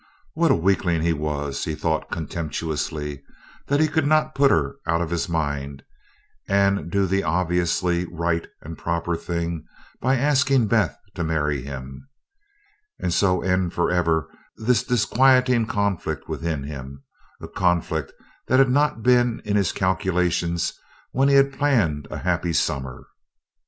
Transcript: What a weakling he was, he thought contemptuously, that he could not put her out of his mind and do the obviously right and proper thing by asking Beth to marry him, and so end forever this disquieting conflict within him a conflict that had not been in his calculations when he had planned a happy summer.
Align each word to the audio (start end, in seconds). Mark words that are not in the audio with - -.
What 0.33 0.49
a 0.49 0.55
weakling 0.55 1.03
he 1.03 1.13
was, 1.13 1.63
he 1.63 1.75
thought 1.75 2.09
contemptuously, 2.09 3.21
that 3.67 3.79
he 3.79 3.87
could 3.87 4.07
not 4.07 4.33
put 4.33 4.49
her 4.49 4.77
out 4.87 4.99
of 4.99 5.11
his 5.11 5.29
mind 5.29 5.83
and 6.47 6.89
do 6.89 7.05
the 7.05 7.21
obviously 7.21 8.05
right 8.07 8.47
and 8.63 8.79
proper 8.79 9.15
thing 9.15 9.63
by 10.01 10.15
asking 10.17 10.65
Beth 10.65 10.97
to 11.13 11.23
marry 11.23 11.61
him, 11.61 12.09
and 12.99 13.13
so 13.13 13.43
end 13.43 13.73
forever 13.75 14.27
this 14.57 14.83
disquieting 14.83 15.67
conflict 15.67 16.27
within 16.27 16.63
him 16.63 17.03
a 17.39 17.47
conflict 17.47 18.11
that 18.47 18.57
had 18.57 18.71
not 18.71 19.03
been 19.03 19.39
in 19.45 19.55
his 19.55 19.71
calculations 19.71 20.73
when 21.11 21.29
he 21.29 21.35
had 21.35 21.53
planned 21.53 22.07
a 22.09 22.17
happy 22.17 22.53
summer. 22.53 23.05